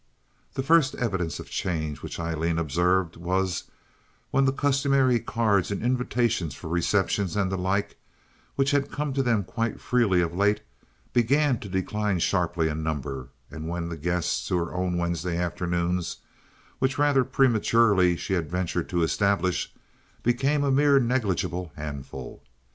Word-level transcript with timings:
The 0.55 0.63
first 0.63 0.95
evidence 0.95 1.39
of 1.39 1.51
change 1.51 2.01
which 2.01 2.19
Aileen 2.19 2.57
observed 2.57 3.17
was 3.17 3.65
when 4.31 4.45
the 4.45 4.51
customary 4.51 5.19
cards 5.19 5.69
and 5.69 5.83
invitations 5.83 6.55
for 6.55 6.69
receptions 6.69 7.35
and 7.35 7.51
the 7.51 7.55
like, 7.59 7.99
which 8.55 8.71
had 8.71 8.89
come 8.91 9.13
to 9.13 9.21
them 9.21 9.43
quite 9.43 9.79
freely 9.79 10.19
of 10.21 10.33
late, 10.33 10.61
began 11.13 11.59
to 11.59 11.69
decline 11.69 12.17
sharply 12.17 12.67
in 12.67 12.81
number, 12.81 13.27
and 13.51 13.69
when 13.69 13.89
the 13.89 13.95
guests 13.95 14.47
to 14.47 14.57
her 14.57 14.73
own 14.73 14.97
Wednesday 14.97 15.37
afternoons, 15.37 16.17
which 16.79 16.97
rather 16.97 17.23
prematurely 17.23 18.17
she 18.17 18.33
had 18.33 18.49
ventured 18.49 18.89
to 18.89 19.03
establish, 19.03 19.71
became 20.23 20.63
a 20.63 20.71
mere 20.71 20.99
negligible 20.99 21.71
handful. 21.75 22.41